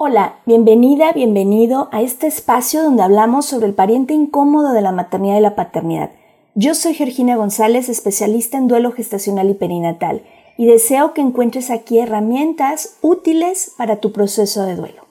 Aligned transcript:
Hola, 0.00 0.38
bienvenida, 0.46 1.10
bienvenido 1.10 1.88
a 1.90 2.02
este 2.02 2.28
espacio 2.28 2.84
donde 2.84 3.02
hablamos 3.02 3.46
sobre 3.46 3.66
el 3.66 3.74
pariente 3.74 4.14
incómodo 4.14 4.72
de 4.72 4.80
la 4.80 4.92
maternidad 4.92 5.38
y 5.38 5.40
la 5.40 5.56
paternidad. 5.56 6.12
Yo 6.54 6.76
soy 6.76 6.94
Georgina 6.94 7.34
González, 7.34 7.88
especialista 7.88 8.58
en 8.58 8.68
duelo 8.68 8.92
gestacional 8.92 9.50
y 9.50 9.54
perinatal, 9.54 10.22
y 10.56 10.66
deseo 10.66 11.14
que 11.14 11.20
encuentres 11.20 11.72
aquí 11.72 11.98
herramientas 11.98 12.96
útiles 13.02 13.74
para 13.76 13.96
tu 13.96 14.12
proceso 14.12 14.62
de 14.66 14.76
duelo. 14.76 15.02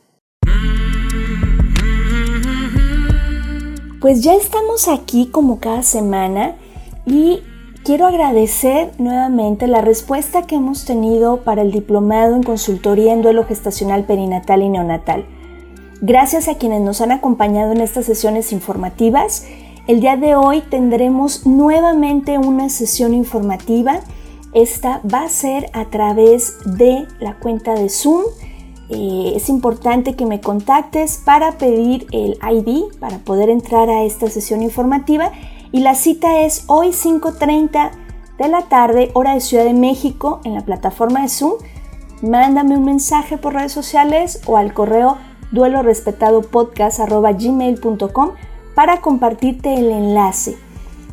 Pues 4.00 4.24
ya 4.24 4.36
estamos 4.36 4.88
aquí 4.88 5.28
como 5.28 5.60
cada 5.60 5.84
semana 5.84 6.56
y 7.06 7.42
quiero 7.88 8.06
agradecer 8.06 8.92
nuevamente 8.98 9.66
la 9.66 9.80
respuesta 9.80 10.46
que 10.46 10.56
hemos 10.56 10.84
tenido 10.84 11.46
para 11.46 11.62
el 11.62 11.72
diplomado 11.72 12.36
en 12.36 12.44
consultoría 12.44 13.14
en 13.14 13.22
duelo 13.22 13.46
gestacional 13.46 14.04
perinatal 14.04 14.62
y 14.62 14.68
neonatal. 14.68 15.26
Gracias 16.02 16.50
a 16.50 16.56
quienes 16.56 16.82
nos 16.82 17.00
han 17.00 17.14
acompañado 17.14 17.72
en 17.72 17.80
estas 17.80 18.06
sesiones 18.06 18.52
informativas, 18.52 19.46
el 19.88 20.02
día 20.02 20.18
de 20.18 20.36
hoy 20.36 20.64
tendremos 20.70 21.46
nuevamente 21.46 22.38
una 22.38 22.68
sesión 22.68 23.14
informativa. 23.14 24.02
Esta 24.52 25.00
va 25.10 25.22
a 25.22 25.30
ser 25.30 25.70
a 25.72 25.86
través 25.86 26.58
de 26.66 27.08
la 27.22 27.40
cuenta 27.40 27.74
de 27.74 27.88
Zoom. 27.88 28.24
Eh, 28.90 29.32
es 29.34 29.48
importante 29.48 30.18
que 30.18 30.26
me 30.26 30.42
contactes 30.42 31.22
para 31.24 31.54
pedir 31.54 32.06
el 32.12 32.38
ID 32.52 33.00
para 33.00 33.20
poder 33.20 33.50
entrar 33.50 33.90
a 33.90 34.04
esta 34.04 34.30
sesión 34.30 34.62
informativa 34.62 35.32
y 35.72 35.80
la 35.80 35.96
cita 35.96 36.42
es 36.42 36.64
hoy 36.68 36.90
5.30 36.90 37.92
de 38.38 38.48
la 38.48 38.64
tarde, 38.64 39.12
hora 39.14 39.34
de 39.34 39.42
Ciudad 39.42 39.66
de 39.66 39.74
México, 39.74 40.42
en 40.44 40.54
la 40.54 40.62
plataforma 40.62 41.22
de 41.22 41.30
Zoom. 41.30 41.54
Mándame 42.22 42.78
un 42.78 42.86
mensaje 42.86 43.38
por 43.38 43.54
redes 43.54 43.72
sociales 43.72 44.42
o 44.46 44.58
al 44.58 44.74
correo 44.74 45.18
duelo 45.52 45.82
respetado 45.82 46.42
gmail.com 46.42 48.32
para 48.76 49.02
compartirte 49.02 49.74
el 49.74 49.92
enlace. 49.92 50.58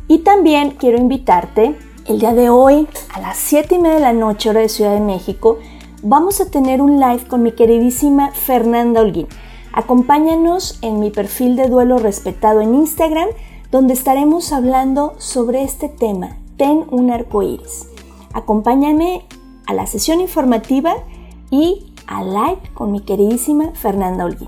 Y 0.07 0.19
también 0.19 0.71
quiero 0.71 0.97
invitarte 0.97 1.75
el 2.05 2.19
día 2.19 2.33
de 2.33 2.49
hoy 2.49 2.87
a 3.13 3.19
las 3.19 3.37
7 3.37 3.75
y 3.75 3.79
media 3.79 3.95
de 3.95 4.01
la 4.01 4.13
noche, 4.13 4.49
hora 4.49 4.61
de 4.61 4.69
Ciudad 4.69 4.93
de 4.93 4.99
México, 4.99 5.57
vamos 6.03 6.39
a 6.39 6.51
tener 6.51 6.79
un 6.79 6.99
live 6.99 7.27
con 7.27 7.41
mi 7.41 7.51
queridísima 7.51 8.31
Fernanda 8.31 9.01
Holguín. 9.01 9.27
Acompáñanos 9.73 10.77
en 10.83 10.99
mi 10.99 11.09
perfil 11.09 11.55
de 11.55 11.67
duelo 11.67 11.97
respetado 11.97 12.61
en 12.61 12.75
Instagram 12.75 13.27
donde 13.75 13.93
estaremos 13.93 14.53
hablando 14.53 15.15
sobre 15.17 15.61
este 15.61 15.89
tema, 15.89 16.37
Ten 16.55 16.85
un 16.91 17.11
arco 17.11 17.43
iris. 17.43 17.89
Acompáñame 18.31 19.25
a 19.67 19.73
la 19.73 19.85
sesión 19.85 20.21
informativa 20.21 20.95
y 21.51 21.91
al 22.07 22.33
live 22.33 22.61
con 22.73 22.93
mi 22.93 23.01
queridísima 23.01 23.71
Fernanda 23.73 24.23
Holguín. 24.23 24.47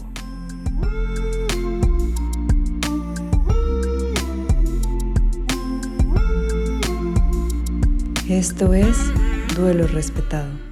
Esto 8.29 8.73
es 8.73 8.97
Duelo 9.57 9.87
Respetado. 9.87 10.66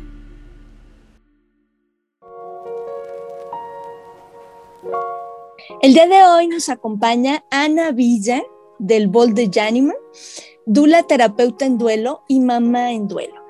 El 5.86 5.94
día 5.94 6.08
de 6.08 6.23
hoy 6.23 6.47
nos 6.47 6.69
acompaña 6.69 7.45
Ana 7.52 7.91
Villa 7.91 8.41
del 8.80 9.08
Bol 9.08 9.36
de 9.36 9.52
Janima, 9.53 9.94
dula 10.66 11.03
terapeuta 11.03 11.67
en 11.67 11.77
duelo 11.77 12.23
y 12.27 12.39
mamá 12.39 12.92
en 12.92 13.08
duelo. 13.08 13.45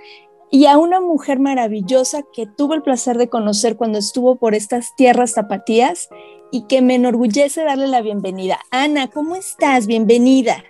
Y 0.52 0.66
a 0.66 0.78
una 0.78 1.00
mujer 1.00 1.40
maravillosa 1.40 2.24
que 2.34 2.46
tuve 2.46 2.76
el 2.76 2.82
placer 2.82 3.18
de 3.18 3.30
conocer 3.30 3.78
cuando 3.78 4.00
estuvo 4.00 4.36
por 4.36 4.54
estas 4.54 4.94
tierras 4.98 5.32
zapatías 5.32 6.10
y 6.52 6.68
que 6.68 6.82
me 6.82 6.96
enorgullece 6.96 7.64
darle 7.64 7.88
la 7.88 8.02
bienvenida. 8.02 8.60
Ana, 8.70 9.10
¿cómo 9.10 9.38
estás? 9.38 9.88
Bienvenida. 9.88 10.62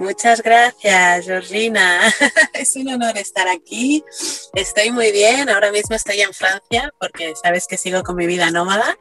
Muchas 0.00 0.42
gracias, 0.42 1.26
Georgina. 1.26 2.12
es 2.54 2.74
un 2.74 2.88
honor 2.88 3.16
estar 3.18 3.46
aquí. 3.46 4.02
Estoy 4.54 4.92
muy 4.92 5.10
bien. 5.10 5.48
Ahora 5.48 5.72
mismo 5.72 5.96
estoy 5.96 6.20
en 6.20 6.32
Francia 6.32 6.92
porque 7.00 7.34
sabes 7.42 7.66
que 7.66 7.76
sigo 7.76 8.02
con 8.02 8.16
mi 8.16 8.26
vida 8.26 8.50
nómada. 8.50 8.96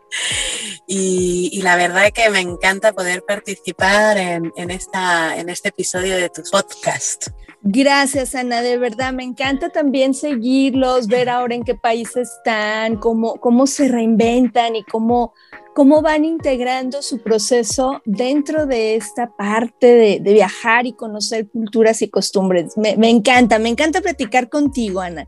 Y, 0.88 1.62
la 1.62 1.76
verdad 1.76 2.12
que 2.12 2.30
me 2.30 2.40
encanta 2.40 2.94
poder 2.94 3.24
participar 3.24 4.18
en 4.18 4.70
este 4.72 5.70
episodio 5.70 6.18
de 6.18 6.30
tu 6.30 6.42
podcast. 6.52 7.28
Gracias, 7.64 8.36
Ana. 8.36 8.62
De 8.62 8.78
verdad, 8.78 9.14
me 9.14 9.24
encanta 9.24 9.70
también 9.70 10.14
seguirlos, 10.14 11.08
ver 11.08 11.30
ahora 11.30 11.56
en 11.56 11.64
qué 11.64 11.76
país 11.76 12.16
están, 12.18 12.98
cómo, 12.98 13.36
cómo 13.36 13.68
se 13.68 13.88
reinventan 13.88 14.76
y 14.76 14.84
cómo 14.84 15.34
cómo 15.74 16.02
van 16.02 16.24
integrando 16.24 17.02
su 17.02 17.20
proceso 17.20 18.02
dentro 18.06 18.66
de 18.66 18.96
esta 18.96 19.36
parte 19.36 20.20
de, 20.20 20.34
viajar 20.34 20.86
y 20.86 20.94
conocer 20.94 21.50
culturas 21.50 22.02
y 22.02 22.10
costumbres. 22.10 22.78
Me, 22.78 23.10
encanta, 23.10 23.60
me 23.60 23.70
encanta 23.70 24.02
platicar 24.02 24.50
contigo, 24.50 25.02
Ana. 25.02 25.28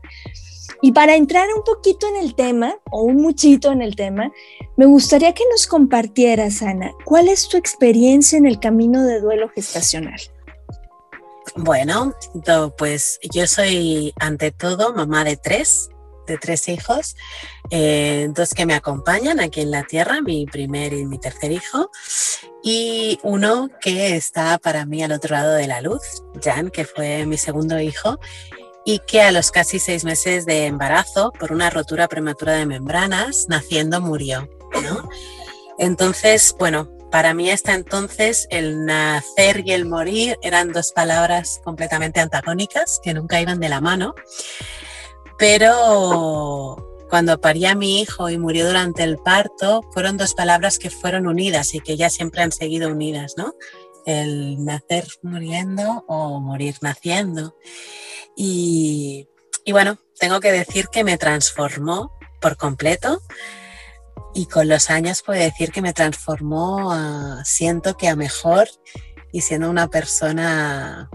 Y 0.82 0.92
para 0.92 1.16
entrar 1.16 1.48
un 1.56 1.62
poquito 1.64 2.06
en 2.08 2.16
el 2.16 2.34
tema, 2.34 2.74
o 2.90 3.02
un 3.02 3.16
muchito 3.16 3.72
en 3.72 3.82
el 3.82 3.96
tema, 3.96 4.30
me 4.76 4.86
gustaría 4.86 5.32
que 5.32 5.44
nos 5.50 5.66
compartieras, 5.66 6.62
Ana, 6.62 6.92
¿cuál 7.04 7.28
es 7.28 7.48
tu 7.48 7.56
experiencia 7.56 8.36
en 8.36 8.46
el 8.46 8.60
camino 8.60 9.02
de 9.02 9.20
duelo 9.20 9.48
gestacional? 9.48 10.20
Bueno, 11.54 12.14
pues 12.76 13.18
yo 13.32 13.46
soy 13.46 14.12
ante 14.18 14.50
todo 14.50 14.92
mamá 14.92 15.24
de 15.24 15.36
tres, 15.36 15.88
de 16.26 16.38
tres 16.38 16.68
hijos, 16.68 17.16
eh, 17.70 18.28
dos 18.30 18.52
que 18.52 18.66
me 18.66 18.74
acompañan 18.74 19.40
aquí 19.40 19.60
en 19.60 19.70
la 19.70 19.84
tierra, 19.84 20.20
mi 20.20 20.44
primer 20.46 20.92
y 20.92 21.06
mi 21.06 21.18
tercer 21.18 21.52
hijo, 21.52 21.90
y 22.62 23.18
uno 23.22 23.70
que 23.80 24.16
está 24.16 24.58
para 24.58 24.84
mí 24.84 25.02
al 25.02 25.12
otro 25.12 25.36
lado 25.36 25.54
de 25.54 25.66
la 25.66 25.80
luz, 25.80 26.02
Jan, 26.42 26.70
que 26.70 26.84
fue 26.84 27.24
mi 27.26 27.38
segundo 27.38 27.78
hijo, 27.80 28.18
y 28.84 29.00
que 29.00 29.22
a 29.22 29.32
los 29.32 29.50
casi 29.50 29.78
seis 29.78 30.04
meses 30.04 30.46
de 30.46 30.66
embarazo, 30.66 31.32
por 31.32 31.52
una 31.52 31.70
rotura 31.70 32.08
prematura 32.08 32.52
de 32.54 32.66
membranas, 32.66 33.46
naciendo 33.48 34.00
murió. 34.00 34.48
Entonces, 35.78 36.54
bueno, 36.58 36.95
para 37.16 37.32
mí 37.32 37.50
hasta 37.50 37.72
entonces 37.72 38.46
el 38.50 38.84
nacer 38.84 39.62
y 39.64 39.72
el 39.72 39.86
morir 39.86 40.38
eran 40.42 40.70
dos 40.70 40.92
palabras 40.92 41.62
completamente 41.64 42.20
antagónicas 42.20 43.00
que 43.02 43.14
nunca 43.14 43.40
iban 43.40 43.58
de 43.58 43.70
la 43.70 43.80
mano. 43.80 44.14
Pero 45.38 47.06
cuando 47.08 47.40
parí 47.40 47.64
a 47.64 47.74
mi 47.74 48.02
hijo 48.02 48.28
y 48.28 48.36
murió 48.36 48.66
durante 48.66 49.02
el 49.02 49.16
parto, 49.16 49.80
fueron 49.94 50.18
dos 50.18 50.34
palabras 50.34 50.78
que 50.78 50.90
fueron 50.90 51.26
unidas 51.26 51.74
y 51.74 51.80
que 51.80 51.96
ya 51.96 52.10
siempre 52.10 52.42
han 52.42 52.52
seguido 52.52 52.90
unidas, 52.90 53.32
¿no? 53.38 53.54
El 54.04 54.62
nacer 54.62 55.06
muriendo 55.22 56.04
o 56.08 56.38
morir 56.38 56.74
naciendo. 56.82 57.56
Y, 58.36 59.26
bueno, 59.70 59.98
tengo 60.20 60.40
que 60.40 60.52
decir 60.52 60.88
que 60.88 61.02
me 61.02 61.16
transformó 61.16 62.12
por 62.42 62.58
completo 62.58 63.22
y 64.36 64.44
con 64.44 64.68
los 64.68 64.90
años 64.90 65.22
puedo 65.22 65.40
decir 65.40 65.72
que 65.72 65.80
me 65.80 65.94
transformó, 65.94 66.92
siento 67.42 67.96
que 67.96 68.06
a 68.06 68.16
mejor 68.16 68.68
y 69.32 69.40
siendo 69.40 69.70
una 69.70 69.88
persona 69.88 71.08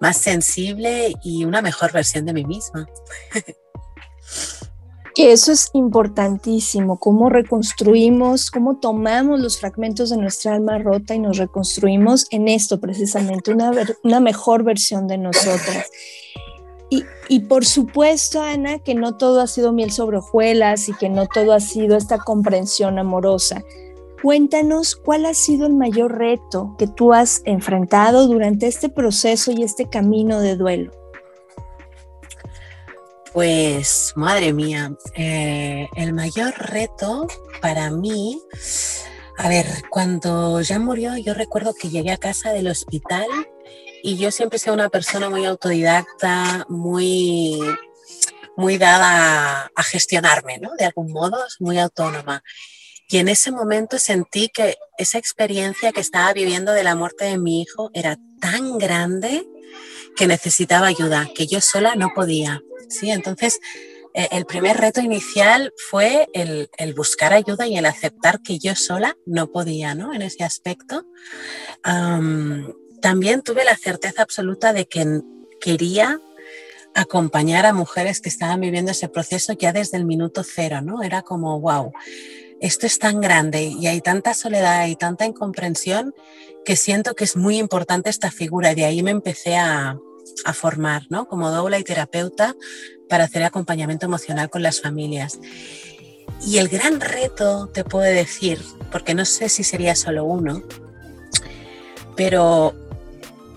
más 0.00 0.18
sensible 0.18 1.14
y 1.24 1.44
una 1.46 1.62
mejor 1.62 1.92
versión 1.92 2.26
de 2.26 2.34
mí 2.34 2.44
misma. 2.44 2.86
Que 5.14 5.32
eso 5.32 5.50
es 5.50 5.70
importantísimo, 5.72 6.98
cómo 7.00 7.30
reconstruimos, 7.30 8.50
cómo 8.50 8.78
tomamos 8.78 9.40
los 9.40 9.58
fragmentos 9.58 10.10
de 10.10 10.18
nuestra 10.18 10.54
alma 10.54 10.78
rota 10.78 11.14
y 11.14 11.18
nos 11.18 11.38
reconstruimos 11.38 12.26
en 12.30 12.48
esto 12.48 12.80
precisamente, 12.80 13.50
una, 13.50 13.72
una 14.04 14.20
mejor 14.20 14.62
versión 14.62 15.08
de 15.08 15.18
nosotras. 15.18 15.90
Y, 17.28 17.40
por 17.40 17.64
supuesto, 17.64 18.42
Ana, 18.42 18.80
que 18.80 18.96
no 18.96 19.16
todo 19.16 19.40
ha 19.40 19.46
sido 19.46 19.72
miel 19.72 19.92
sobre 19.92 20.16
hojuelas 20.16 20.88
y 20.88 20.94
que 20.94 21.08
no 21.08 21.26
todo 21.28 21.52
ha 21.52 21.60
sido 21.60 21.96
esta 21.96 22.18
comprensión 22.18 22.98
amorosa. 22.98 23.62
Cuéntanos 24.20 24.96
cuál 24.96 25.24
ha 25.26 25.34
sido 25.34 25.68
el 25.68 25.74
mayor 25.74 26.18
reto 26.18 26.74
que 26.78 26.88
tú 26.88 27.12
has 27.12 27.42
enfrentado 27.44 28.26
durante 28.26 28.66
este 28.66 28.88
proceso 28.88 29.52
y 29.52 29.62
este 29.62 29.88
camino 29.88 30.40
de 30.40 30.56
duelo. 30.56 30.90
Pues, 33.32 34.12
madre 34.16 34.52
mía, 34.52 34.92
eh, 35.14 35.88
el 35.94 36.12
mayor 36.12 36.52
reto 36.58 37.28
para 37.62 37.88
mí, 37.92 38.42
a 39.38 39.48
ver, 39.48 39.66
cuando 39.88 40.60
ya 40.60 40.80
murió, 40.80 41.16
yo 41.16 41.34
recuerdo 41.34 41.72
que 41.72 41.88
llegué 41.88 42.10
a 42.10 42.16
casa 42.16 42.52
del 42.52 42.66
hospital 42.66 43.28
y 44.02 44.16
yo 44.16 44.30
siempre 44.30 44.56
he 44.56 44.60
sido 44.60 44.74
una 44.74 44.88
persona 44.88 45.30
muy 45.30 45.44
autodidacta, 45.44 46.66
muy, 46.68 47.58
muy 48.56 48.78
dada 48.78 49.70
a 49.74 49.82
gestionarme, 49.82 50.58
¿no? 50.58 50.70
De 50.78 50.84
algún 50.84 51.12
modo, 51.12 51.38
muy 51.58 51.78
autónoma. 51.78 52.42
Y 53.08 53.18
en 53.18 53.28
ese 53.28 53.50
momento 53.50 53.98
sentí 53.98 54.48
que 54.48 54.76
esa 54.96 55.18
experiencia 55.18 55.92
que 55.92 56.00
estaba 56.00 56.32
viviendo 56.32 56.72
de 56.72 56.84
la 56.84 56.94
muerte 56.94 57.24
de 57.24 57.38
mi 57.38 57.62
hijo 57.62 57.90
era 57.92 58.18
tan 58.40 58.78
grande 58.78 59.44
que 60.16 60.26
necesitaba 60.26 60.86
ayuda, 60.86 61.28
que 61.34 61.46
yo 61.46 61.60
sola 61.60 61.96
no 61.96 62.12
podía. 62.14 62.60
¿sí? 62.88 63.10
Entonces, 63.10 63.58
eh, 64.14 64.28
el 64.32 64.44
primer 64.44 64.76
reto 64.76 65.00
inicial 65.00 65.72
fue 65.90 66.28
el, 66.34 66.68
buscar 66.94 67.32
ayuda 67.32 67.66
y 67.66 67.76
el 67.76 67.86
aceptar 67.86 68.42
que 68.42 68.58
yo 68.58 68.74
sola 68.74 69.16
no 69.26 69.48
podía, 69.48 69.94
¿no? 69.94 70.12
En 70.12 70.22
ese 70.22 70.44
aspecto. 70.44 71.04
También 73.00 73.42
tuve 73.42 73.64
la 73.64 73.76
certeza 73.76 74.22
absoluta 74.22 74.72
de 74.72 74.86
que 74.86 75.20
quería 75.60 76.20
acompañar 76.94 77.66
a 77.66 77.72
mujeres 77.72 78.20
que 78.20 78.28
estaban 78.28 78.60
viviendo 78.60 78.90
ese 78.90 79.08
proceso 79.08 79.52
ya 79.52 79.72
desde 79.72 79.96
el 79.96 80.04
minuto 80.04 80.42
cero, 80.44 80.80
¿no? 80.82 81.02
Era 81.02 81.22
como, 81.22 81.60
wow, 81.60 81.92
esto 82.60 82.86
es 82.86 82.98
tan 82.98 83.20
grande 83.20 83.62
y 83.62 83.86
hay 83.86 84.00
tanta 84.00 84.34
soledad 84.34 84.86
y 84.86 84.96
tanta 84.96 85.24
incomprensión 85.24 86.14
que 86.64 86.76
siento 86.76 87.14
que 87.14 87.24
es 87.24 87.36
muy 87.36 87.58
importante 87.58 88.10
esta 88.10 88.30
figura 88.30 88.72
y 88.72 88.74
de 88.74 88.84
ahí 88.84 89.02
me 89.02 89.12
empecé 89.12 89.56
a, 89.56 89.98
a 90.44 90.52
formar, 90.52 91.02
¿no? 91.08 91.26
Como 91.26 91.50
doula 91.50 91.78
y 91.78 91.84
terapeuta 91.84 92.54
para 93.08 93.24
hacer 93.24 93.44
acompañamiento 93.44 94.06
emocional 94.06 94.50
con 94.50 94.62
las 94.62 94.80
familias. 94.80 95.38
Y 96.46 96.58
el 96.58 96.68
gran 96.68 97.00
reto, 97.00 97.68
te 97.72 97.84
puedo 97.84 98.04
decir, 98.04 98.60
porque 98.90 99.14
no 99.14 99.24
sé 99.24 99.48
si 99.48 99.62
sería 99.64 99.94
solo 99.94 100.24
uno, 100.24 100.62
pero 102.16 102.74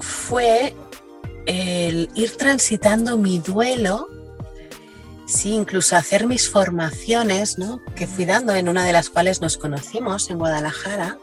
fue 0.03 0.75
el 1.45 2.09
ir 2.15 2.35
transitando 2.37 3.17
mi 3.17 3.39
duelo, 3.39 4.07
sí, 5.25 5.53
incluso 5.53 5.95
hacer 5.95 6.27
mis 6.27 6.49
formaciones, 6.49 7.57
¿no? 7.57 7.81
que 7.95 8.07
fui 8.07 8.25
dando, 8.25 8.53
en 8.53 8.69
una 8.69 8.85
de 8.85 8.93
las 8.93 9.09
cuales 9.09 9.41
nos 9.41 9.57
conocimos 9.57 10.29
en 10.29 10.37
Guadalajara, 10.37 11.17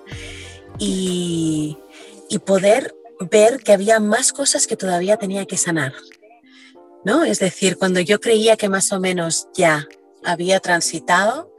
y, 0.78 1.78
y 2.28 2.38
poder 2.38 2.94
ver 3.30 3.62
que 3.62 3.72
había 3.72 4.00
más 4.00 4.32
cosas 4.32 4.66
que 4.66 4.76
todavía 4.76 5.16
tenía 5.16 5.44
que 5.46 5.56
sanar. 5.56 5.92
¿no? 7.04 7.24
Es 7.24 7.38
decir, 7.38 7.76
cuando 7.76 8.00
yo 8.00 8.20
creía 8.20 8.56
que 8.56 8.68
más 8.68 8.92
o 8.92 9.00
menos 9.00 9.48
ya 9.54 9.86
había 10.24 10.60
transitado, 10.60 11.50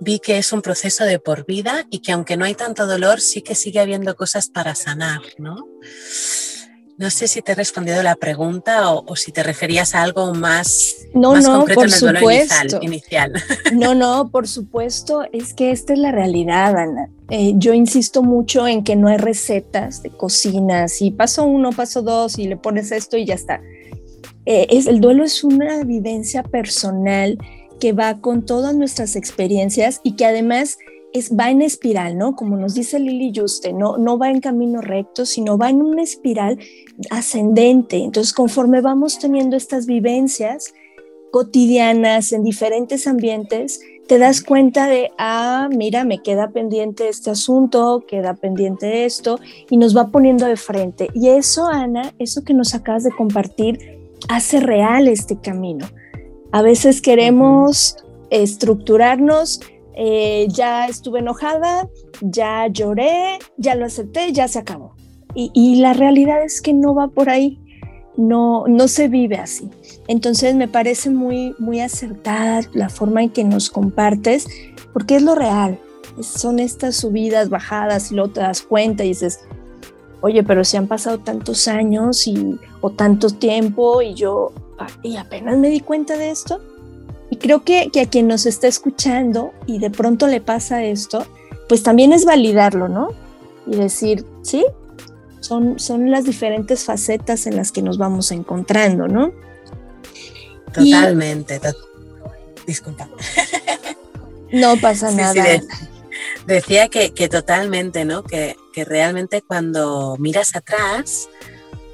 vi 0.00 0.18
que 0.18 0.38
es 0.38 0.52
un 0.52 0.62
proceso 0.62 1.04
de 1.04 1.18
por 1.18 1.46
vida 1.46 1.86
y 1.90 2.00
que 2.00 2.12
aunque 2.12 2.36
no 2.36 2.44
hay 2.44 2.54
tanto 2.54 2.86
dolor, 2.86 3.20
sí 3.20 3.42
que 3.42 3.54
sigue 3.54 3.80
habiendo 3.80 4.16
cosas 4.16 4.48
para 4.48 4.74
sanar, 4.74 5.20
¿no? 5.38 5.68
No 6.96 7.08
sé 7.08 7.28
si 7.28 7.40
te 7.40 7.52
he 7.52 7.54
respondido 7.54 8.02
la 8.02 8.14
pregunta 8.14 8.90
o, 8.92 9.16
si 9.16 9.32
te 9.32 9.42
referías 9.42 9.94
a 9.94 10.02
algo 10.02 10.34
más, 10.34 10.96
no, 11.14 11.32
más 11.32 11.44
no, 11.44 11.58
concreto 11.60 11.80
por 11.80 11.88
en 11.88 11.94
el 11.94 11.98
supuesto. 11.98 12.78
inicial, 12.82 13.32
No, 13.72 13.94
no, 13.94 14.30
por 14.30 14.46
supuesto, 14.46 15.22
es 15.32 15.54
que 15.54 15.70
esta 15.70 15.94
es 15.94 15.98
la 15.98 16.12
realidad, 16.12 16.76
Ana. 16.76 17.08
Eh, 17.30 17.54
yo 17.56 17.72
insisto 17.72 18.22
mucho 18.22 18.66
en 18.66 18.84
que 18.84 18.96
no 18.96 19.08
hay 19.08 19.16
recetas 19.16 20.02
de 20.02 20.10
cocina, 20.10 20.88
si 20.88 21.10
paso 21.10 21.44
uno, 21.44 21.70
paso 21.70 22.02
dos 22.02 22.38
y 22.38 22.48
le 22.48 22.58
pones 22.58 22.92
esto 22.92 23.16
y 23.16 23.24
ya 23.24 23.34
está. 23.34 23.62
Eh, 24.44 24.66
es, 24.68 24.86
el 24.86 25.00
duelo 25.00 25.24
es 25.24 25.42
una 25.42 25.82
vivencia 25.84 26.42
personal 26.42 27.38
que 27.80 27.92
va 27.92 28.20
con 28.20 28.44
todas 28.44 28.74
nuestras 28.74 29.16
experiencias 29.16 30.00
y 30.04 30.12
que 30.14 30.26
además 30.26 30.78
es, 31.12 31.36
va 31.36 31.50
en 31.50 31.62
espiral, 31.62 32.16
¿no? 32.16 32.36
Como 32.36 32.56
nos 32.56 32.74
dice 32.74 33.00
Lili 33.00 33.32
Juste, 33.34 33.72
no, 33.72 33.96
no 33.96 34.18
va 34.18 34.30
en 34.30 34.40
camino 34.40 34.80
recto, 34.80 35.26
sino 35.26 35.58
va 35.58 35.70
en 35.70 35.82
una 35.82 36.02
espiral 36.02 36.58
ascendente. 37.10 37.96
Entonces, 37.96 38.32
conforme 38.32 38.80
vamos 38.80 39.18
teniendo 39.18 39.56
estas 39.56 39.86
vivencias 39.86 40.72
cotidianas 41.32 42.32
en 42.32 42.44
diferentes 42.44 43.06
ambientes, 43.06 43.80
te 44.06 44.18
das 44.18 44.42
cuenta 44.42 44.88
de, 44.88 45.10
ah, 45.18 45.68
mira, 45.70 46.04
me 46.04 46.20
queda 46.20 46.50
pendiente 46.50 47.08
este 47.08 47.30
asunto, 47.30 48.04
queda 48.08 48.34
pendiente 48.34 49.04
esto, 49.04 49.38
y 49.70 49.76
nos 49.76 49.96
va 49.96 50.08
poniendo 50.08 50.46
de 50.46 50.56
frente. 50.56 51.08
Y 51.14 51.28
eso, 51.28 51.66
Ana, 51.66 52.12
eso 52.18 52.42
que 52.42 52.52
nos 52.52 52.74
acabas 52.74 53.04
de 53.04 53.12
compartir, 53.12 54.00
hace 54.28 54.58
real 54.58 55.06
este 55.06 55.38
camino. 55.38 55.86
A 56.52 56.62
veces 56.62 57.00
queremos 57.00 57.96
estructurarnos 58.30 59.60
eh, 60.02 60.48
ya 60.48 60.86
estuve 60.86 61.18
enojada, 61.18 61.86
ya 62.22 62.66
lloré, 62.68 63.38
ya 63.58 63.74
lo 63.74 63.84
acepté, 63.84 64.32
ya 64.32 64.48
se 64.48 64.58
acabó. 64.58 64.94
Y, 65.34 65.76
la 65.76 65.92
realidad 65.92 66.42
es 66.42 66.60
que 66.60 66.72
no 66.72 66.94
va 66.94 67.08
por 67.08 67.28
ahí, 67.28 67.60
no, 68.16 68.64
no 68.66 68.88
se 68.88 69.08
vive 69.08 69.36
así. 69.36 69.68
Entonces 70.08 70.54
me 70.54 70.68
parece 70.68 71.10
muy, 71.10 71.54
muy 71.58 71.80
acertada 71.80 72.62
la 72.72 72.88
forma 72.88 73.22
en 73.22 73.28
que 73.30 73.44
nos 73.44 73.68
compartes, 73.70 74.48
porque 74.92 75.16
es 75.16 75.22
lo 75.22 75.34
real. 75.34 75.78
Son 76.20 76.58
estas 76.58 76.96
subidas, 76.96 77.50
bajadas, 77.50 78.10
y 78.10 78.16
luego 78.16 78.32
te 78.32 78.40
das 78.40 78.62
cuenta 78.62 79.04
y 79.04 79.08
dices, 79.08 79.40
oye, 80.20 80.42
pero 80.42 80.64
si 80.64 80.78
han 80.78 80.88
pasado 80.88 81.18
tantos 81.18 81.68
años 81.68 82.26
y, 82.26 82.58
o 82.80 82.90
tanto 82.90 83.28
tiempo 83.28 84.02
y 84.02 84.14
yo 84.14 84.52
y 85.02 85.16
apenas 85.16 85.56
me 85.58 85.68
di 85.68 85.80
cuenta 85.80 86.16
de 86.16 86.30
esto. 86.30 86.60
Y 87.30 87.36
creo 87.36 87.64
que, 87.64 87.90
a 88.00 88.06
quien 88.08 88.26
nos 88.26 88.46
está 88.46 88.66
escuchando 88.66 89.52
y 89.66 89.78
de 89.78 89.90
pronto 89.90 90.26
le 90.26 90.40
pasa 90.40 90.82
esto, 90.82 91.26
pues 91.68 91.82
también 91.82 92.12
es 92.12 92.24
validarlo, 92.24 92.88
¿no? 92.88 93.10
Y 93.66 93.76
decir, 93.76 94.24
sí, 94.42 94.64
son, 95.40 95.78
son 95.78 96.10
las 96.10 96.24
diferentes 96.24 96.84
facetas 96.84 97.46
en 97.46 97.56
las 97.56 97.70
que 97.70 97.82
nos 97.82 97.98
vamos 97.98 98.32
encontrando, 98.32 99.06
¿no? 99.06 99.32
Totalmente. 100.72 101.60
Disculpa. 102.66 103.08
No 104.52 104.76
pasa 104.78 105.10
nada. 105.12 105.44
decía 106.46 106.88
que, 106.88 107.28
totalmente, 107.28 108.04
¿no? 108.04 108.22
Que, 108.24 108.56
realmente 108.74 109.42
cuando 109.42 110.16
miras 110.18 110.56
atrás, 110.56 111.28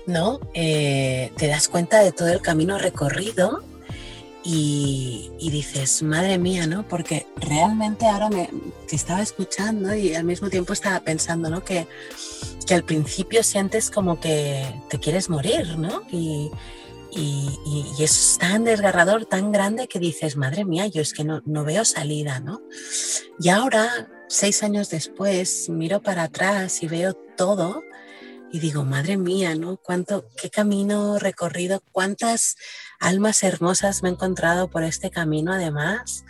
¿no? 0.07 0.41
Eh, 0.55 1.33
te 1.37 1.49
das 1.49 1.69
cuenta 1.69 2.01
de 2.01 2.13
todo 2.13 2.29
el 2.29 2.41
camino 2.41 2.79
recorrido 2.79 3.63
y, 4.49 5.31
dices, 5.51 6.03
madre 6.03 6.39
mía, 6.39 6.69
¿no? 6.69 6.87
Porque 6.87 7.27
realmente 7.37 8.07
ahora 8.07 8.29
me 8.29 8.49
te 8.87 8.95
estaba 8.95 9.21
escuchando 9.21 9.93
y 9.95 10.15
al 10.15 10.23
mismo 10.23 10.51
tiempo 10.51 10.73
estaba 10.73 11.01
pensando, 11.01 11.51
¿no? 11.51 11.65
Que, 11.65 11.89
que 12.65 12.75
al 12.75 12.85
principio 12.85 13.43
sientes 13.43 13.91
como 13.91 14.21
que 14.21 14.65
te 14.89 15.01
quieres 15.01 15.29
morir, 15.29 15.77
¿no? 15.77 16.03
Y, 16.13 16.51
y, 17.11 17.59
y, 17.99 18.03
es 18.05 18.39
tan 18.39 18.63
desgarrador, 18.63 19.25
tan 19.27 19.51
grande 19.51 19.89
que 19.89 19.99
dices, 19.99 20.37
madre 20.37 20.65
mía, 20.65 20.87
yo 20.87 21.03
es 21.03 21.13
que 21.13 21.25
no, 21.25 21.43
no 21.45 21.65
veo 21.65 21.85
salida, 21.85 22.39
¿no? 22.39 22.63
Y 23.41 23.49
ahora, 23.49 24.09
seis 24.29 24.63
años 24.63 24.91
después, 24.91 25.69
miro 25.69 26.01
para 26.01 26.25
atrás 26.25 26.85
y 26.85 26.87
veo 26.87 27.15
todo 27.15 27.83
y 28.53 28.61
digo, 28.61 28.85
madre 28.85 29.17
mía, 29.17 29.55
¿no? 29.55 29.77
¿Cuánto, 29.77 30.29
qué 30.41 30.51
camino 30.51 31.19
recorrido, 31.19 31.83
cuántas 31.93 32.57
almas 33.01 33.43
hermosas 33.43 34.03
me 34.03 34.09
he 34.09 34.13
encontrado 34.13 34.71
por 34.71 34.85
este 34.85 35.11
camino 35.11 35.53
además, 35.53 36.25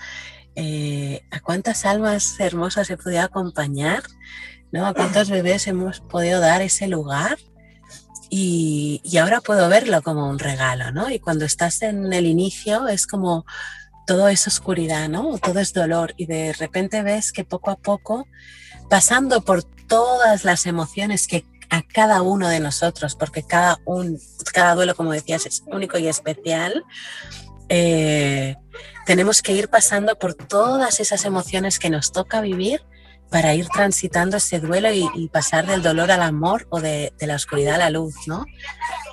eh, 0.55 1.23
a 1.31 1.41
cuántas 1.41 1.85
almas 1.85 2.41
hermosas 2.41 2.89
he 2.91 2.97
podido 2.97 3.23
acompañar, 3.23 4.03
¿no? 4.73 4.87
A 4.87 4.95
cuántos 4.95 5.31
bebés 5.31 5.67
hemos 5.67 6.01
podido 6.01 6.41
dar 6.41 6.63
ese 6.63 6.89
lugar. 6.89 7.39
Y, 8.29 9.01
y 9.05 9.19
ahora 9.19 9.41
puedo 9.41 9.69
verlo 9.69 10.03
como 10.03 10.29
un 10.29 10.41
regalo, 10.41 10.91
¿no? 10.91 11.11
Y 11.11 11.21
cuando 11.21 11.45
estás 11.45 11.83
en 11.83 12.13
el 12.13 12.27
inicio 12.27 12.89
es 12.89 13.07
como 13.07 13.45
todo 14.07 14.29
es 14.29 14.47
oscuridad, 14.47 15.09
¿no? 15.09 15.39
Todo 15.39 15.61
es 15.61 15.73
dolor 15.73 16.15
y 16.17 16.27
de 16.27 16.53
repente 16.53 17.03
ves 17.03 17.33
que 17.33 17.45
poco 17.45 17.71
a 17.71 17.77
poco, 17.77 18.27
pasando 18.89 19.43
por 19.43 19.63
todas 19.63 20.45
las 20.45 20.67
emociones 20.67 21.27
que 21.27 21.45
a 21.71 21.83
cada 21.83 22.23
uno 22.23 22.49
de 22.49 22.61
nosotros, 22.61 23.15
porque 23.15 23.43
cada, 23.43 23.79
un, 23.85 24.19
cada 24.53 24.75
duelo, 24.75 24.95
como 24.95 25.13
decías, 25.13 25.47
es 25.47 25.63
único 25.67 25.99
y 25.99 26.09
especial. 26.09 26.85
Eh, 27.69 28.57
tenemos 29.05 29.43
que 29.43 29.53
ir 29.53 29.69
pasando 29.69 30.17
por 30.19 30.35
todas 30.35 31.01
esas 31.01 31.25
emociones 31.25 31.79
que 31.79 31.91
nos 31.91 32.13
toca 32.13 32.41
vivir 32.41 32.83
para 33.31 33.55
ir 33.55 33.67
transitando 33.69 34.37
ese 34.37 34.61
duelo 34.61 34.89
y, 34.93 35.29
pasar 35.29 35.67
del 35.67 35.83
dolor 35.83 36.11
al 36.11 36.23
amor 36.23 36.67
o 36.71 36.81
de, 36.81 37.13
la 37.21 37.35
oscuridad 37.35 37.75
a 37.75 37.79
la 37.79 37.91
luz, 37.91 38.15
¿no? 38.27 38.45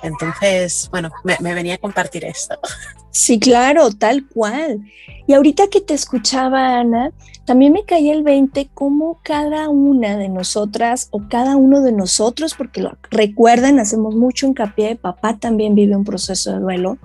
Entonces, 0.02 0.88
bueno, 0.90 1.10
me, 1.24 1.54
venía 1.54 1.74
a 1.74 1.78
compartir 1.78 2.24
esto. 2.24 2.58
Sí, 3.16 3.38
claro, 3.38 3.92
tal 3.92 4.26
cual. 4.26 4.80
Y 5.28 5.34
ahorita 5.34 5.68
que 5.68 5.80
te 5.80 5.94
escuchaba, 5.94 6.80
Ana, 6.80 7.12
también 7.44 7.72
me 7.72 7.84
caía 7.84 8.12
el 8.12 8.24
20 8.24 8.70
cómo 8.74 9.20
cada 9.22 9.68
una 9.68 10.16
de 10.16 10.28
nosotras 10.28 11.06
o 11.12 11.28
cada 11.28 11.54
uno 11.54 11.80
de 11.80 11.92
nosotros, 11.92 12.54
porque 12.56 12.80
lo 12.80 12.98
recuerdan, 13.12 13.78
hacemos 13.78 14.16
mucho 14.16 14.48
hincapié, 14.48 14.96
papá 14.96 15.38
también 15.38 15.76
vive 15.76 15.94
un 15.94 16.02
proceso 16.02 16.54
de 16.54 16.58
duelo, 16.58 16.98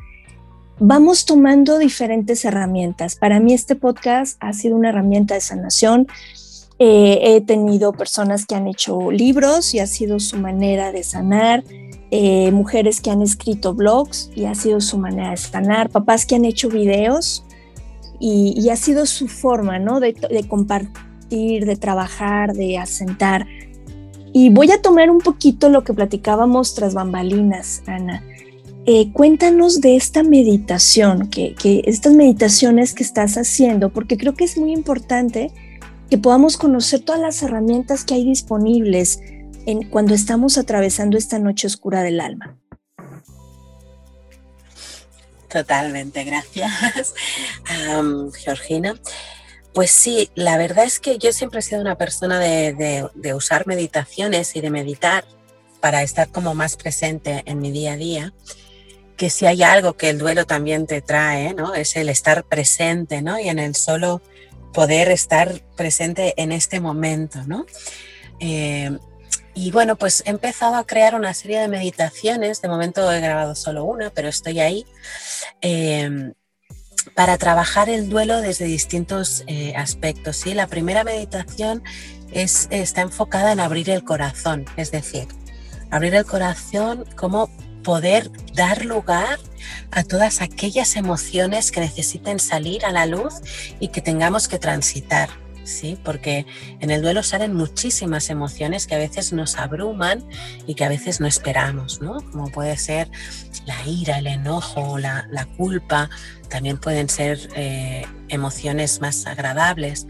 vamos 0.79 1.25
tomando 1.25 1.77
diferentes 1.77 2.43
herramientas. 2.43 3.15
Para 3.15 3.39
mí 3.39 3.53
este 3.53 3.75
podcast 3.75 4.37
ha 4.39 4.53
sido 4.53 4.75
una 4.75 4.89
herramienta 4.89 5.35
de 5.35 5.41
sanación. 5.41 6.07
Eh, 6.79 7.36
he 7.36 7.41
tenido 7.41 7.91
personas 7.91 8.45
que 8.45 8.55
han 8.55 8.67
hecho 8.67 9.12
libros 9.12 9.74
y 9.74 9.79
ha 9.79 9.88
sido 9.88 10.19
su 10.19 10.38
manera 10.38 10.93
de 10.93 11.03
sanar. 11.03 11.63
Eh, 12.12 12.51
mujeres 12.51 13.01
que 13.01 13.12
han 13.12 13.21
escrito 13.21 13.75
blogs 13.75 14.31
y 14.36 14.45
ha 14.45 14.55
sido 14.55 14.81
su 14.81 14.98
manera 14.98 15.29
de 15.29 15.38
sanar, 15.38 15.91
papás 15.91 16.25
que 16.25 16.33
han 16.33 16.43
hecho 16.43 16.67
videos 16.67 17.45
y, 18.19 18.67
ha 18.69 18.75
sido 18.75 19.05
su 19.05 19.27
forma, 19.27 19.77
¿no? 19.77 20.00
De, 20.00 20.15
compartir, 20.48 21.65
de 21.65 21.75
trabajar, 21.75 22.53
de 22.53 22.79
asentar. 22.79 23.45
Y 24.33 24.50
voy 24.50 24.71
a 24.71 24.81
tomar 24.81 25.12
un 25.12 25.19
poquito 25.19 25.69
lo 25.69 25.83
que 25.83 25.93
platicábamos 25.93 26.74
tras 26.74 26.95
bambalinas, 26.95 27.83
Ana. 27.86 28.24
eh, 28.86 29.12
cuéntanos 29.13 29.79
de 29.79 29.95
esta 29.95 30.24
meditación, 30.24 31.29
que, 31.29 31.55
estas 31.86 32.13
meditaciones 32.13 32.93
que 32.93 33.03
estás 33.03 33.38
haciendo, 33.38 33.89
porque 33.89 34.17
creo 34.17 34.33
que 34.33 34.45
es 34.45 34.57
muy 34.57 34.74
importante 34.74 35.51
que 36.09 36.17
podamos 36.17 36.57
conocer 36.57 37.01
todas 37.01 37.21
las 37.21 37.41
herramientas 37.43 38.03
que 38.03 38.15
hay 38.15 38.25
disponibles 38.25 39.19
en, 39.65 39.89
cuando 39.89 40.13
estamos 40.13 40.57
atravesando 40.57 41.17
esta 41.17 41.39
noche 41.39 41.67
oscura 41.67 42.01
del 42.01 42.19
alma. 42.19 42.57
Totalmente, 45.49 46.23
gracias, 46.23 47.13
Georgina. 48.43 48.95
Pues 49.73 49.91
sí, 49.91 50.29
la 50.35 50.57
verdad 50.57 50.85
es 50.85 50.99
que 50.99 51.17
yo 51.17 51.31
siempre 51.31 51.59
he 51.59 51.63
sido 51.63 51.81
una 51.81 51.95
persona 51.95 52.39
de, 52.39 53.09
usar 53.33 53.67
meditaciones 53.67 54.55
y 54.55 54.61
de 54.61 54.69
meditar 54.69 55.25
para 55.79 56.03
estar 56.03 56.29
como 56.29 56.53
más 56.53 56.75
presente 56.75 57.43
en 57.45 57.59
mi 57.59 57.71
día 57.71 57.93
a 57.93 57.97
día 57.97 58.33
que 59.15 59.29
si 59.29 59.45
hay 59.45 59.63
algo 59.63 59.93
que 59.93 60.09
el 60.09 60.17
duelo 60.17 60.45
también 60.45 60.87
te 60.87 61.01
trae, 61.01 61.53
¿no? 61.53 61.75
Es 61.75 61.97
el 61.97 62.07
estar 62.07 62.45
presente, 62.45 63.21
¿no? 63.21 63.37
Y 63.37 63.49
en 63.49 63.59
el 63.59 63.75
solo 63.75 64.21
poder 64.73 65.09
estar 65.09 65.61
presente 65.75 66.33
en 66.38 66.51
este 66.51 66.79
momento, 66.79 67.43
¿no? 67.45 67.65
Eh, 68.39 68.97
y 69.53 69.71
bueno, 69.71 69.97
pues 69.97 70.23
he 70.25 70.29
empezado 70.29 70.75
a 70.75 70.85
crear 70.85 71.15
una 71.15 71.33
serie 71.33 71.59
de 71.59 71.67
meditaciones, 71.67 72.61
de 72.61 72.69
momento 72.69 73.11
he 73.11 73.19
grabado 73.19 73.55
solo 73.55 73.83
una, 73.83 74.09
pero 74.09 74.29
estoy 74.29 74.59
ahí, 74.59 74.85
eh, 75.61 76.31
para 77.15 77.38
trabajar 77.38 77.89
el 77.89 78.09
duelo 78.09 78.41
desde 78.41 78.65
distintos 78.65 79.43
eh, 79.47 79.73
aspectos. 79.75 80.38
¿sí? 80.38 80.53
La 80.53 80.67
primera 80.67 81.03
meditación 81.03 81.83
es, 82.31 82.67
está 82.71 83.01
enfocada 83.01 83.51
en 83.51 83.59
abrir 83.59 83.89
el 83.89 84.03
corazón, 84.03 84.65
es 84.77 84.91
decir, 84.91 85.27
abrir 85.91 86.15
el 86.15 86.25
corazón 86.25 87.05
como 87.15 87.49
poder 87.89 88.29
dar 88.53 88.86
lugar 88.86 89.39
a 89.89 90.03
todas 90.03 90.41
aquellas 90.41 90.96
emociones 90.96 91.72
que 91.72 91.79
necesiten 91.79 92.38
salir 92.38 92.86
a 92.86 92.91
la 92.91 93.08
luz 93.08 93.41
y 93.79 93.88
que 93.88 94.00
tengamos 94.00 94.48
que 94.48 94.60
transitar. 94.60 95.27
¿sí? 95.63 95.98
Porque 96.03 96.46
en 96.81 96.91
el 96.91 97.01
duelo 97.01 97.24
salen 97.24 97.55
muchísimas 97.55 98.29
emociones 98.29 98.86
que 98.86 98.93
a 98.93 99.00
veces 99.00 99.34
nos 99.34 99.58
abruman 99.58 100.24
y 100.67 100.75
que 100.75 100.86
a 100.86 100.89
veces 100.89 101.19
no 101.19 101.25
esperamos, 101.25 102.00
¿no? 102.00 102.22
Como 102.31 102.51
puede 102.51 102.77
ser 102.77 103.10
la 103.65 103.84
ira, 103.88 104.19
el 104.19 104.27
enojo, 104.27 105.00
la, 105.00 105.27
la 105.31 105.48
culpa, 105.48 106.12
también 106.48 106.77
pueden 106.77 107.10
ser 107.10 107.39
eh, 107.55 108.05
emociones 108.27 109.01
más 109.01 109.25
agradables 109.25 110.05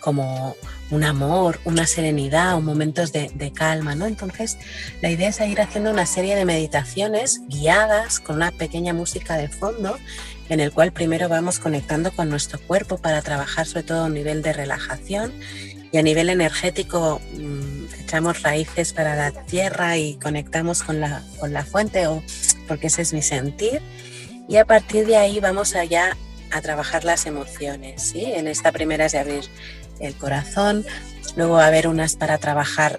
como 0.00 0.56
un 0.90 1.04
amor, 1.04 1.60
una 1.64 1.86
serenidad 1.86 2.56
o 2.56 2.60
momentos 2.60 3.12
de, 3.12 3.52
calma, 3.54 3.94
¿no? 3.94 4.06
Entonces, 4.06 4.58
la 5.00 5.10
idea 5.10 5.28
es 5.28 5.40
ir 5.40 5.60
haciendo 5.60 5.90
una 5.90 6.06
serie 6.06 6.34
de 6.34 6.44
meditaciones 6.44 7.42
guiadas 7.46 8.18
con 8.18 8.36
una 8.36 8.50
pequeña 8.50 8.92
música 8.92 9.36
de 9.36 9.48
fondo 9.48 9.98
en 10.48 10.58
el 10.58 10.72
cual 10.72 10.92
primero 10.92 11.28
vamos 11.28 11.60
conectando 11.60 12.10
con 12.10 12.28
nuestro 12.28 12.58
cuerpo 12.58 12.98
para 12.98 13.22
trabajar 13.22 13.66
sobre 13.66 13.84
todo 13.84 14.02
a 14.02 14.06
un 14.06 14.14
nivel 14.14 14.42
de 14.42 14.52
relajación 14.52 15.32
y 15.92 15.98
a 15.98 16.02
nivel 16.02 16.28
energético 16.28 17.20
mmm, 17.36 17.84
echamos 18.00 18.42
raíces 18.42 18.92
para 18.92 19.14
la 19.14 19.30
tierra 19.30 19.96
y 19.96 20.14
conectamos 20.16 20.82
con 20.82 21.00
la, 21.00 21.22
con 21.38 21.52
la 21.52 21.64
fuente, 21.64 22.08
o 22.08 22.22
porque 22.66 22.88
ese 22.88 23.02
es 23.02 23.12
mi 23.12 23.22
sentir. 23.22 23.80
Y 24.48 24.56
a 24.56 24.64
partir 24.64 25.06
de 25.06 25.16
ahí 25.16 25.38
vamos 25.38 25.76
allá 25.76 26.16
a 26.50 26.60
trabajar 26.60 27.04
las 27.04 27.26
emociones. 27.26 28.02
¿sí? 28.02 28.24
En 28.24 28.46
esta 28.48 28.72
primera 28.72 29.06
es 29.06 29.12
de 29.12 29.18
abrir 29.18 29.44
el 30.00 30.14
corazón, 30.14 30.84
luego 31.36 31.54
va 31.54 31.64
a 31.64 31.68
haber 31.68 31.88
unas 31.88 32.16
para 32.16 32.38
trabajar 32.38 32.98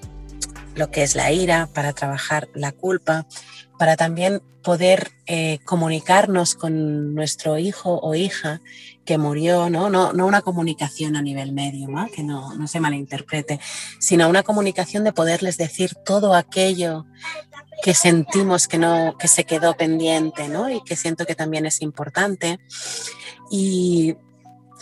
lo 0.75 0.91
que 0.91 1.03
es 1.03 1.15
la 1.15 1.31
ira, 1.31 1.67
para 1.73 1.93
trabajar 1.93 2.47
la 2.53 2.71
culpa, 2.71 3.25
para 3.81 3.97
también 3.97 4.43
poder 4.61 5.11
eh, 5.25 5.57
comunicarnos 5.65 6.53
con 6.53 7.15
nuestro 7.15 7.57
hijo 7.57 7.99
o 7.99 8.13
hija 8.13 8.61
que 9.05 9.17
murió, 9.17 9.71
¿no? 9.71 9.89
No, 9.89 10.13
no 10.13 10.27
una 10.27 10.43
comunicación 10.43 11.15
a 11.15 11.23
nivel 11.23 11.51
medio, 11.51 11.87
que 12.15 12.21
no, 12.21 12.53
no 12.53 12.67
se 12.67 12.79
malinterprete, 12.79 13.59
sino 13.99 14.29
una 14.29 14.43
comunicación 14.43 15.03
de 15.03 15.13
poderles 15.13 15.57
decir 15.57 15.95
todo 16.05 16.35
aquello 16.35 17.07
que 17.81 17.95
sentimos 17.95 18.67
que, 18.67 18.77
no, 18.77 19.15
que 19.17 19.27
se 19.27 19.45
quedó 19.45 19.73
pendiente 19.75 20.47
¿no? 20.47 20.69
y 20.69 20.83
que 20.83 20.95
siento 20.95 21.25
que 21.25 21.33
también 21.33 21.65
es 21.65 21.81
importante. 21.81 22.59
Y, 23.49 24.15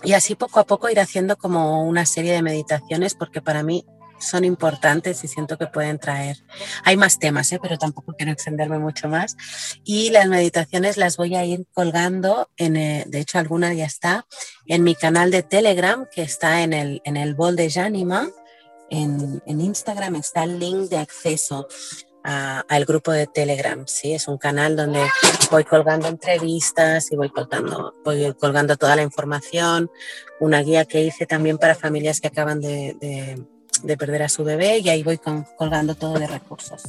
y 0.03 0.11
así 0.11 0.35
poco 0.35 0.59
a 0.59 0.65
poco 0.65 0.89
ir 0.89 0.99
haciendo 0.99 1.37
como 1.37 1.85
una 1.85 2.05
serie 2.05 2.33
de 2.33 2.41
meditaciones 2.41 3.15
porque 3.15 3.41
para 3.41 3.63
mí 3.63 3.85
son 4.19 4.43
importantes 4.43 5.23
y 5.23 5.27
siento 5.27 5.57
que 5.57 5.67
pueden 5.67 5.99
traer. 5.99 6.37
Hay 6.83 6.97
más 6.97 7.19
temas, 7.19 7.51
¿eh? 7.51 7.59
pero 7.61 7.77
tampoco 7.77 8.13
quiero 8.13 8.31
extenderme 8.31 8.79
mucho 8.79 9.07
más. 9.07 9.35
Y 9.83 10.09
las 10.09 10.27
meditaciones 10.27 10.97
las 10.97 11.17
voy 11.17 11.35
a 11.35 11.45
ir 11.45 11.65
colgando, 11.73 12.49
en, 12.57 12.75
eh, 12.75 13.05
de 13.07 13.19
hecho 13.19 13.39
alguna 13.39 13.73
ya 13.73 13.85
está, 13.85 14.25
en 14.65 14.83
mi 14.83 14.95
canal 14.95 15.31
de 15.31 15.43
Telegram, 15.43 16.07
que 16.13 16.21
está 16.21 16.61
en 16.61 16.73
el, 16.73 17.01
en 17.05 17.17
el 17.17 17.35
bol 17.35 17.55
de 17.55 17.69
Janima. 17.69 18.29
En, 18.91 19.41
en 19.45 19.61
Instagram 19.61 20.15
está 20.15 20.43
el 20.43 20.59
link 20.59 20.89
de 20.89 20.97
acceso 20.97 21.67
al 22.23 22.85
grupo 22.85 23.11
de 23.11 23.27
Telegram. 23.27 23.85
¿sí? 23.87 24.13
Es 24.13 24.27
un 24.27 24.37
canal 24.37 24.75
donde 24.75 25.05
voy 25.51 25.63
colgando 25.63 26.07
entrevistas 26.07 27.11
y 27.11 27.15
voy 27.15 27.29
colgando, 27.29 27.95
voy 28.03 28.33
colgando 28.39 28.77
toda 28.77 28.95
la 28.95 29.03
información, 29.03 29.89
una 30.39 30.61
guía 30.61 30.85
que 30.85 31.01
hice 31.01 31.25
también 31.25 31.57
para 31.57 31.75
familias 31.75 32.19
que 32.19 32.27
acaban 32.27 32.61
de, 32.61 32.95
de, 32.99 33.45
de 33.83 33.97
perder 33.97 34.23
a 34.23 34.29
su 34.29 34.43
bebé 34.43 34.79
y 34.79 34.89
ahí 34.89 35.03
voy 35.03 35.17
con, 35.17 35.45
colgando 35.57 35.95
todo 35.95 36.19
de 36.19 36.27
recursos. 36.27 36.83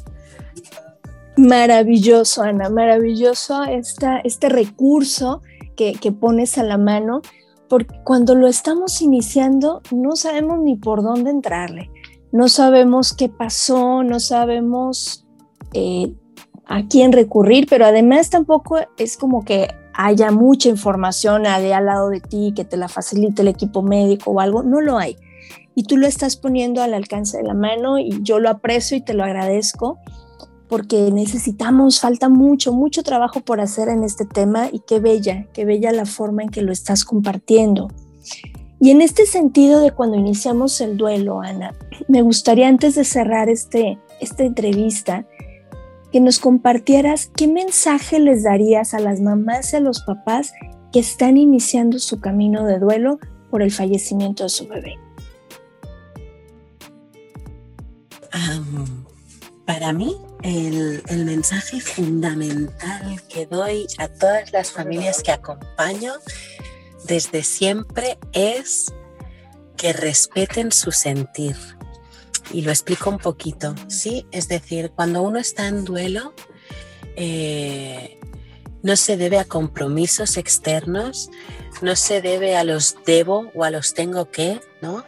Maravilloso, 1.37 2.43
Ana, 2.43 2.69
maravilloso 2.69 3.65
esta, 3.65 4.19
este 4.21 4.49
recurso 4.49 5.43
que, 5.77 5.93
que 5.93 6.13
pones 6.13 6.59
a 6.59 6.63
la 6.63 6.77
mano, 6.77 7.23
porque 7.69 7.95
cuando 8.05 8.35
lo 8.35 8.47
estamos 8.49 9.01
iniciando 9.01 9.81
no 9.91 10.17
sabemos 10.17 10.59
ni 10.61 10.77
por 10.77 11.03
dónde 11.03 11.31
entrarle 11.31 11.91
no 12.33 12.49
sabemos 12.49 13.13
qué 13.13 13.29
pasó, 13.29 14.03
no 14.03 14.21
sabemos 14.21 15.27
eh, 15.73 16.15
a 16.67 16.87
quién 16.87 17.13
recurrir, 17.13 17.67
pero 17.69 17.87
además 17.87 18.31
tampoco 18.31 18.79
es 18.97 19.17
como 19.17 19.45
que 19.45 19.69
haya 19.93 20.31
mucha 20.31 20.69
información 20.69 21.47
al 21.47 21.69
lado 21.85 22.09
de 22.09 22.21
ti 22.21 22.53
que 22.55 22.65
te 22.65 22.77
la 22.77 22.89
facilite 22.89 23.43
el 23.43 23.49
equipo 23.49 23.83
médico 23.83 24.31
o 24.31 24.41
algo, 24.41 24.63
no 24.63 24.81
lo 24.81 24.97
hay. 24.97 25.17
Y 25.81 25.85
tú 25.85 25.97
lo 25.97 26.07
estás 26.07 26.37
poniendo 26.37 26.83
al 26.83 26.93
alcance 26.93 27.39
de 27.39 27.43
la 27.43 27.55
mano 27.55 27.99
y 27.99 28.19
yo 28.21 28.39
lo 28.39 28.51
aprecio 28.51 28.99
y 28.99 29.01
te 29.01 29.15
lo 29.15 29.25
agradezco 29.25 29.99
porque 30.69 31.11
necesitamos, 31.11 32.01
falta 32.01 32.29
mucho, 32.29 32.75
mucho 32.75 33.03
trabajo 33.03 33.41
por 33.41 33.63
hacer 33.63 33.89
en 33.89 34.05
este 34.05 34.27
tema 34.27 34.69
y 34.71 34.81
qué 34.81 35.01
bella, 35.01 35.47
qué 35.55 35.65
bella 35.65 35.91
la 35.91 36.05
forma 36.05 36.43
en 36.43 36.51
que 36.51 36.61
lo 36.61 36.71
estás 36.71 37.07
compartiendo. 37.07 37.89
Y 38.79 38.91
en 38.91 39.01
este 39.01 39.25
sentido 39.25 39.81
de 39.81 39.93
cuando 39.93 40.19
iniciamos 40.19 40.83
el 40.83 40.99
duelo, 40.99 41.41
Ana, 41.41 41.73
me 42.09 42.21
gustaría 42.21 42.69
antes 42.69 42.95
de 42.95 43.05
cerrar 43.05 43.49
este, 43.49 43.99
esta 44.21 44.45
entrevista, 44.45 45.25
que 46.13 46.21
nos 46.21 46.41
compartieras 46.41 47.31
qué 47.35 47.49
mensaje 47.49 48.21
les 48.21 48.43
darías 48.43 48.93
a 48.93 49.01
las 49.01 49.23
mamás 49.23 49.73
y 49.73 49.77
a 49.77 49.81
los 49.81 50.03
papás 50.03 50.53
que 50.93 51.01
están 51.01 51.39
iniciando 51.39 51.99
su 52.01 52.21
camino 52.21 52.67
de 52.67 52.79
duelo 52.79 53.19
por 53.51 53.63
el 53.63 53.71
fallecimiento 53.71 54.43
de 54.43 54.51
su 54.51 54.69
bebé. 54.69 54.99
Para 59.67 59.93
mí, 59.93 60.17
el, 60.43 61.03
el, 61.09 61.25
mensaje 61.25 61.81
fundamental 61.81 63.23
que 63.29 63.47
doy 63.47 63.87
a 63.99 64.09
todas 64.09 64.53
las 64.53 64.73
familias 64.73 65.23
que 65.23 65.31
acompaño 65.31 66.15
desde 67.05 67.43
siempre 67.43 68.19
es 68.33 68.93
que 69.77 69.93
respeten 69.93 70.73
su 70.73 70.93
sentir. 70.93 71.57
Y 72.53 72.63
lo 72.63 72.71
explico 72.71 73.11
un 73.11 73.19
poquito, 73.19 73.75
¿sí? 73.89 74.27
Es 74.33 74.49
decir, 74.49 74.93
cuando 74.95 75.23
uno 75.23 75.39
está 75.39 75.69
en 75.69 75.85
duelo, 75.85 76.35
eh, 77.17 78.19
no 78.83 78.97
se 78.97 79.17
debe 79.17 79.39
a 79.39 79.45
compromisos 79.45 80.37
externos, 80.37 81.31
no 81.83 81.97
se 81.97 82.21
debe 82.23 82.57
a 82.57 82.65
los 82.65 82.97
debo 83.05 83.51
o 83.55 83.65
a 83.65 83.71
los 83.71 83.95
tengo 83.95 84.31
que, 84.31 84.61
¿no? 84.81 85.05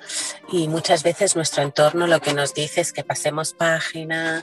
Y 0.51 0.69
muchas 0.69 1.03
veces 1.03 1.37
nuestro 1.37 1.63
entorno 1.63 2.07
lo 2.07 2.21
que 2.21 2.35
nos 2.35 2.55
dice 2.55 2.81
es 2.81 2.93
que 2.93 3.05
pasemos 3.05 3.55
página, 3.55 4.43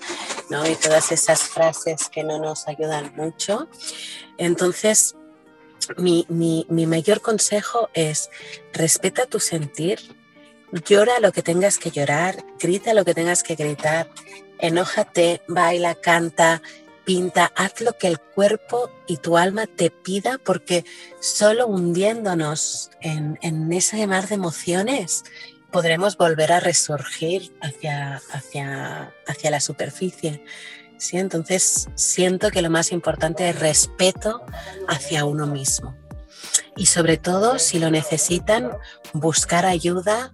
¿no? 0.50 0.68
Y 0.68 0.76
todas 0.76 1.12
esas 1.12 1.42
frases 1.44 2.10
que 2.10 2.24
no 2.24 2.40
nos 2.40 2.68
ayudan 2.68 3.14
mucho. 3.16 3.68
Entonces, 4.38 5.16
mi, 5.98 6.26
mi, 6.30 6.66
mi 6.70 6.86
mayor 6.86 7.22
consejo 7.22 7.90
es 7.94 8.30
respeta 8.74 9.26
tu 9.26 9.40
sentir, 9.40 10.00
llora 10.88 11.20
lo 11.20 11.32
que 11.32 11.42
tengas 11.42 11.78
que 11.78 11.92
llorar, 11.92 12.44
grita 12.60 12.94
lo 12.94 13.06
que 13.06 13.14
tengas 13.14 13.44
que 13.44 13.56
gritar, 13.56 14.10
enójate, 14.60 15.42
baila, 15.48 15.96
canta, 15.96 16.62
pinta, 17.10 17.52
haz 17.56 17.82
lo 17.82 17.98
que 17.98 18.06
el 18.06 18.20
cuerpo 18.20 18.92
y 19.08 19.18
tu 19.18 19.36
alma 19.36 19.66
te 19.66 19.90
pida, 19.90 20.38
porque 20.38 20.86
solo 21.20 21.66
hundiéndonos 21.66 22.92
en, 23.02 23.40
en 23.42 23.74
ese 23.74 24.06
mar 24.06 24.28
de 24.28 24.36
emociones 24.36 25.24
podremos 25.72 26.18
volver 26.18 26.52
a 26.52 26.60
resurgir 26.60 27.52
hacia, 27.62 28.22
hacia, 28.32 29.12
hacia 29.26 29.50
la 29.50 29.60
superficie. 29.60 30.44
¿sí? 31.00 31.18
Entonces 31.18 31.90
siento 31.96 32.52
que 32.52 32.62
lo 32.62 32.70
más 32.70 32.92
importante 32.92 33.50
es 33.50 33.60
respeto 33.60 34.46
hacia 34.88 35.26
uno 35.26 35.48
mismo. 35.48 35.98
Y 36.78 36.86
sobre 36.86 37.18
todo, 37.18 37.58
si 37.58 37.80
lo 37.80 37.90
necesitan, 37.90 38.70
buscar 39.14 39.66
ayuda 39.66 40.32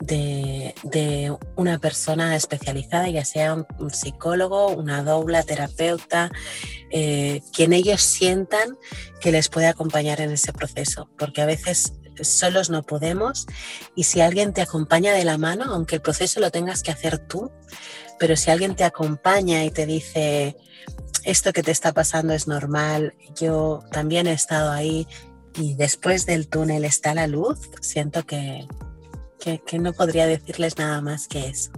de, 0.00 1.36
una 1.56 1.78
persona 1.78 2.34
especializada, 2.34 3.08
ya 3.08 3.24
sea 3.24 3.54
un, 3.54 3.90
psicólogo, 3.90 4.68
una 4.68 5.02
doula, 5.02 5.42
terapeuta, 5.42 6.30
eh, 6.90 7.42
quien 7.52 7.72
ellos 7.72 8.00
sientan 8.00 8.76
que 9.20 9.32
les 9.32 9.48
puede 9.48 9.66
acompañar 9.66 10.20
en 10.20 10.30
ese 10.30 10.52
proceso, 10.52 11.08
porque 11.18 11.42
a 11.42 11.46
veces 11.46 11.94
solos 12.22 12.68
no 12.68 12.82
podemos 12.82 13.46
y 13.94 14.04
si 14.04 14.20
alguien 14.20 14.52
te 14.52 14.60
acompaña 14.60 15.12
de 15.14 15.24
la 15.24 15.38
mano, 15.38 15.64
aunque 15.68 15.96
el 15.96 16.02
proceso 16.02 16.40
lo 16.40 16.50
tengas 16.50 16.82
que 16.82 16.90
hacer 16.90 17.18
tú, 17.18 17.50
pero 18.18 18.36
si 18.36 18.50
alguien 18.50 18.76
te 18.76 18.84
acompaña 18.84 19.64
y 19.64 19.70
te 19.70 19.86
dice, 19.86 20.56
esto 21.24 21.52
que 21.52 21.62
te 21.62 21.70
está 21.70 21.92
pasando 21.92 22.34
es 22.34 22.46
normal, 22.46 23.14
yo 23.34 23.82
también 23.90 24.26
he 24.26 24.32
estado 24.32 24.70
ahí 24.70 25.06
y 25.54 25.74
después 25.74 26.26
del 26.26 26.48
túnel 26.48 26.84
está 26.84 27.14
la 27.14 27.26
luz, 27.26 27.58
siento 27.80 28.24
que, 28.24 28.66
que, 29.40 29.78
no 29.78 29.92
podría 29.92 30.26
decirles 30.26 30.78
nada 30.78 31.00
más 31.00 31.26
que 31.26 31.48
eso. 31.48 31.70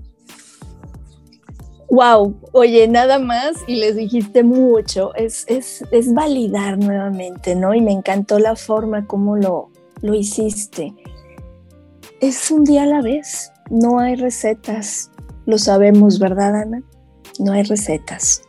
Wow, 1.88 2.37
oye, 2.52 2.88
nada 2.88 3.19
más 3.19 3.52
y 3.66 3.76
les 3.76 3.97
dijiste 3.97 4.42
mucho, 4.42 5.14
es, 5.14 5.45
es, 5.47 5.85
es 5.90 6.12
validar 6.12 6.78
nuevamente, 6.78 7.54
¿no? 7.54 7.75
Y 7.75 7.81
me 7.81 7.92
encantó 7.92 8.38
la 8.38 8.57
forma 8.57 9.07
como 9.07 9.37
lo, 9.37 9.71
lo 10.00 10.14
hiciste. 10.14 10.95
Es 12.21 12.50
un 12.50 12.64
día 12.64 12.85
a 12.85 12.87
la 12.87 13.02
vez, 13.02 13.52
no 13.71 13.99
hay 13.99 14.16
recetas, 14.16 15.11
lo 15.45 15.59
sabemos, 15.59 16.19
¿verdad, 16.19 16.62
Ana? 16.62 16.83
No 17.38 17.52
hay 17.52 17.62
recetas. 17.62 18.42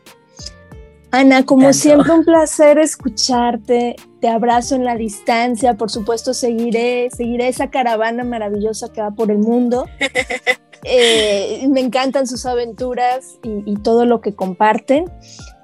Ana, 1.13 1.45
como 1.45 1.71
siempre, 1.73 2.11
un 2.11 2.25
placer 2.25 2.79
escucharte. 2.79 3.95
Te 4.19 4.29
abrazo 4.29 4.73
en 4.73 4.83
la 4.83 4.95
distancia. 4.95 5.75
Por 5.75 5.91
supuesto, 5.91 6.33
seguiré, 6.33 7.07
seguiré 7.15 7.49
esa 7.49 7.69
caravana 7.69 8.23
maravillosa 8.23 8.91
que 8.91 8.99
va 8.99 9.11
por 9.11 9.29
el 9.31 9.37
mundo. 9.37 9.85
Eh, 10.85 11.65
me 11.69 11.79
encantan 11.79 12.27
sus 12.27 12.45
aventuras 12.45 13.39
y, 13.41 13.75
todo 13.75 14.03
lo 14.03 14.19
que 14.19 14.35
comparten. 14.35 15.05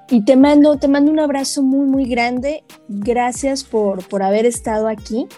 Y 0.08 0.24
te 0.24 0.34
mando, 0.34 0.78
te 0.78 0.88
mando 0.88 1.12
un 1.12 1.20
abrazo 1.20 1.62
muy, 1.62 1.86
muy 1.86 2.06
grande. 2.06 2.64
Gracias 2.88 3.62
por, 3.62 4.02
por 4.08 4.22
haber 4.22 4.46
estado 4.46 4.88
aquí 4.88 5.28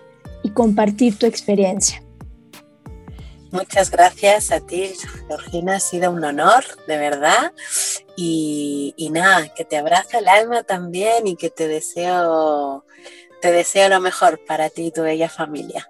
y 0.45 0.51
compartir 0.51 1.19
tu 1.19 1.27
experiencia. 1.27 2.01
Muchas 3.53 3.91
gracias 3.91 4.51
a 4.51 4.61
ti, 4.61 4.95
Georgina. 5.29 5.77
Ha 5.77 5.81
sido 5.81 6.11
un 6.11 6.25
honor, 6.25 6.65
de 6.89 6.97
verdad. 6.97 7.53
Y, 8.17 9.11
nada, 9.13 9.53
que 9.55 9.67
te 9.67 9.77
abraza 9.77 10.19
el 10.19 10.29
alma 10.29 10.63
también 10.63 11.27
y 11.27 11.37
que 11.37 11.51
te 11.51 11.69
deseo, 11.69 12.87
te 13.43 13.53
deseo 13.53 13.91
lo 13.91 14.01
mejor 14.01 14.41
para 14.47 14.71
ti 14.71 14.87
y 14.87 14.91
tu 14.91 15.03
bella 15.03 15.29
familia. 15.29 15.87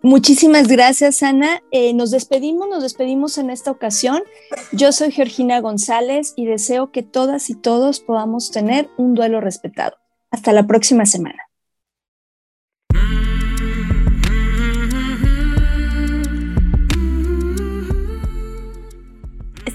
Muchísimas 0.00 0.68
gracias, 0.68 1.22
Ana. 1.22 1.62
Eh, 1.70 1.92
nos 1.92 2.10
despedimos, 2.10 2.66
nos 2.66 2.82
despedimos 2.82 3.36
en 3.36 3.50
esta 3.50 3.70
ocasión. 3.70 4.22
Yo 4.72 4.90
soy 4.90 5.12
Georgina 5.12 5.60
González 5.60 6.32
y 6.34 6.46
deseo 6.46 6.90
que 6.92 7.02
todas 7.02 7.50
y 7.50 7.54
todos 7.54 8.00
podamos 8.00 8.50
tener 8.50 8.88
un 8.96 9.14
duelo 9.14 9.42
respetado. 9.42 9.98
Hasta 10.30 10.54
la 10.54 10.66
próxima 10.66 11.04
semana. 11.04 11.51